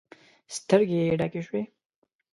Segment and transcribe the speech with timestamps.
[0.55, 1.61] سترګې يې ډکې شوې.